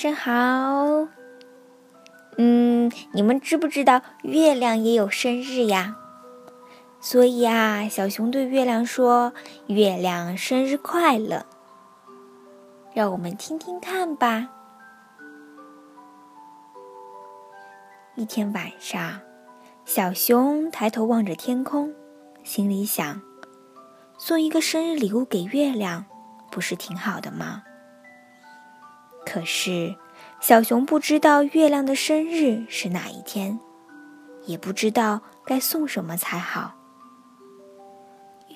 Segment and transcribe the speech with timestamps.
[0.00, 1.08] 上好。
[2.36, 5.96] 嗯，你们知不知道月亮也有生日呀？
[7.00, 9.32] 所以啊，小熊对月亮说
[9.66, 11.46] ：“月亮生日快乐。”
[12.94, 14.50] 让我们听听看吧。
[18.14, 19.20] 一天晚上，
[19.84, 21.92] 小熊抬头望着天空，
[22.44, 23.20] 心里想：
[24.16, 26.04] 送一个生日礼物给月亮，
[26.52, 27.64] 不是挺好的吗？
[29.28, 29.94] 可是，
[30.40, 33.60] 小熊不知道月亮的生日是哪一天，
[34.46, 36.72] 也不知道该送什么才好。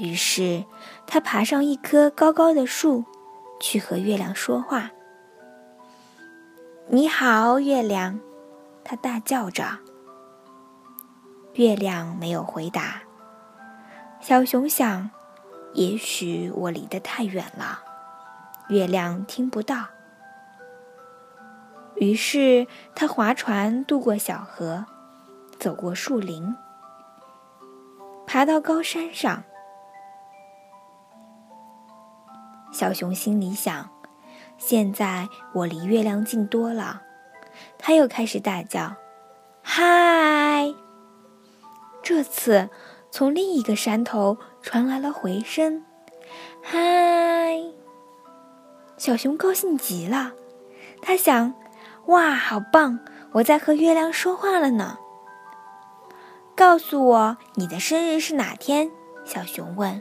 [0.00, 0.64] 于是，
[1.06, 3.04] 他爬上一棵高高的树，
[3.60, 4.90] 去和月亮说话。
[6.90, 8.18] “你好，月亮！”
[8.82, 9.78] 他大叫着。
[11.54, 13.02] 月亮没有回答。
[14.20, 15.08] 小熊想，
[15.74, 17.78] 也许我离得太远了，
[18.68, 19.86] 月亮听不到。
[21.96, 24.84] 于是他划船渡过小河，
[25.58, 26.54] 走过树林，
[28.26, 29.44] 爬到高山上。
[32.72, 33.90] 小熊心里想：
[34.58, 37.02] 现在我离月亮近多了。
[37.78, 38.94] 他又开始大叫
[39.64, 40.74] ：“嗨！”
[42.04, 42.68] 这次
[43.10, 45.82] 从另一个山头传来了回声
[46.62, 47.58] ：“嗨！”
[48.98, 50.32] 小熊高兴极了，
[51.00, 51.54] 他想
[52.06, 53.00] ：“哇，好棒！
[53.32, 54.98] 我在和月亮说话了呢。”
[56.54, 58.90] 告诉我你的生日是哪天？
[59.24, 60.00] 小熊问。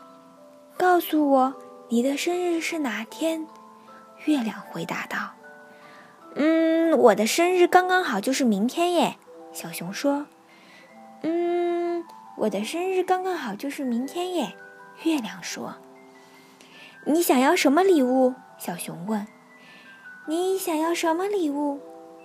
[0.78, 1.54] “告诉我
[1.88, 3.46] 你的生日是哪天？”
[4.26, 5.32] 月亮回答道。
[6.34, 9.16] 嗯，我的生日刚刚好就是明天耶，
[9.52, 10.26] 小熊说。
[11.22, 12.04] 嗯，
[12.36, 14.54] 我的生日刚刚好就是明天耶，
[15.02, 15.74] 月亮说。
[17.04, 18.34] 你想要什么礼物？
[18.58, 19.26] 小熊问。
[20.28, 21.80] 你想要什么礼物？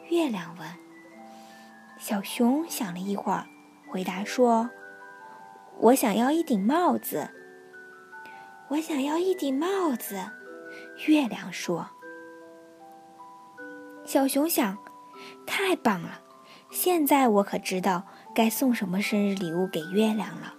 [0.10, 0.70] 月亮问。
[1.98, 3.48] 小熊想了一会儿，
[3.90, 4.70] 回答说
[5.82, 7.28] ：“我想要一顶帽子。”
[8.70, 10.30] 我想要一顶帽子，
[11.08, 11.88] 月亮说。
[14.06, 14.78] 小熊想
[15.48, 16.22] ：“太棒了！
[16.70, 18.04] 现在我可知道
[18.36, 20.54] 该送什么生日礼物给月亮了。”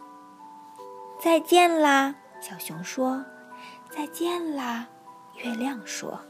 [1.22, 3.25] 再见啦，小熊说。
[3.91, 4.88] “再见啦，
[5.37, 6.21] 月亮说。”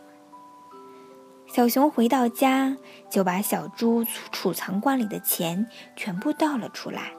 [1.59, 2.77] 小熊回到家，
[3.11, 7.11] 就把小猪储藏罐里的钱全部倒了出来，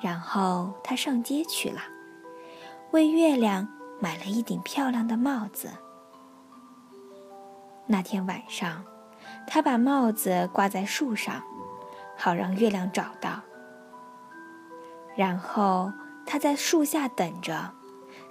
[0.00, 1.82] 然后他上街去了，
[2.92, 3.68] 为月亮
[4.00, 5.68] 买了一顶漂亮的帽子。
[7.86, 8.82] 那天晚上，
[9.46, 11.42] 他把帽子挂在树上，
[12.16, 13.42] 好让月亮找到。
[15.14, 15.92] 然后
[16.24, 17.74] 他在树下等着，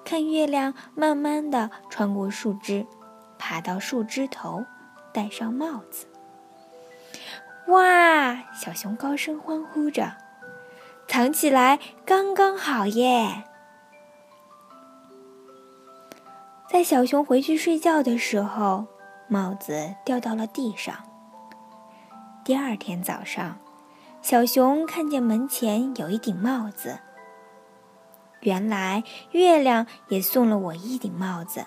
[0.03, 2.87] 看月亮慢慢的穿过树枝，
[3.37, 4.65] 爬到树枝头，
[5.15, 6.07] 戴上帽子。
[7.67, 8.35] 哇！
[8.53, 10.17] 小熊高声欢呼着
[11.07, 13.45] ：“藏起来刚刚好耶！”
[16.69, 18.87] 在小熊回去睡觉的时候。
[19.27, 20.95] 帽子掉到了地上。
[22.43, 23.57] 第二天早上，
[24.21, 26.99] 小熊看见门前有一顶帽子。
[28.41, 31.65] 原来月亮也送了我一顶帽子。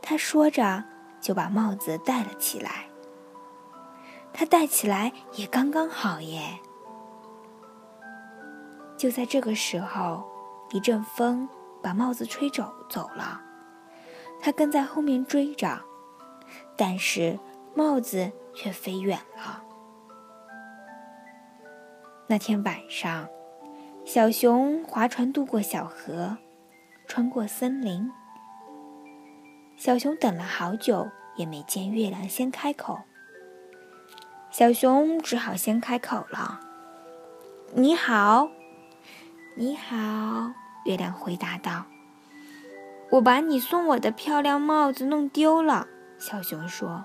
[0.00, 0.84] 他说着，
[1.20, 2.86] 就把帽子戴了起来。
[4.32, 6.58] 他戴起来也刚刚好耶。
[8.96, 10.24] 就在这个时候，
[10.70, 11.48] 一阵风
[11.82, 13.40] 把帽子吹走走了。
[14.40, 15.80] 他跟在后面追着。
[16.76, 17.38] 但是
[17.74, 19.62] 帽子却飞远了。
[22.26, 23.26] 那天晚上，
[24.04, 26.36] 小熊划船渡过小河，
[27.06, 28.10] 穿过森林。
[29.76, 33.00] 小熊等了好久，也没见月亮先开口。
[34.50, 36.60] 小熊只好先开口了
[37.74, 38.48] ：“你好，
[39.54, 40.52] 你好。”
[40.86, 41.84] 月亮回答道
[43.10, 45.86] ：“我把你送我的漂亮帽子弄丢了。”
[46.18, 47.04] 小熊说：“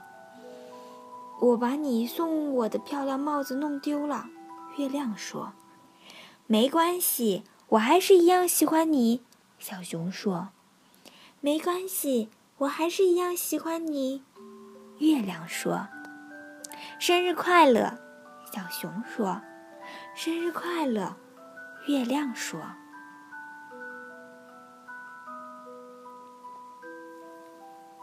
[1.41, 4.27] 我把你送我的漂亮帽子弄丢了。”
[4.77, 5.51] 月亮说
[6.47, 9.23] ：“没关系，我还是一样喜欢你。”
[9.59, 10.49] 小熊说
[11.41, 12.29] ：“没关系，
[12.61, 14.23] 我还是一样喜欢你。”
[14.99, 15.87] 月亮说
[16.99, 17.97] ：“生日快乐！”
[18.53, 19.41] 小熊说
[20.15, 21.17] ：“生日快乐！”
[21.87, 22.61] 月亮说：“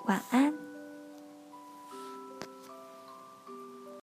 [0.06, 0.52] 晚安。”